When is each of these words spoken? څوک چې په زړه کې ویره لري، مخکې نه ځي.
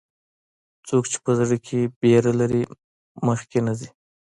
څوک 0.87 1.03
چې 1.11 1.17
په 1.23 1.31
زړه 1.39 1.57
کې 1.65 1.79
ویره 2.01 2.33
لري، 2.39 2.61
مخکې 3.27 3.59
نه 3.67 3.73
ځي. 3.79 3.89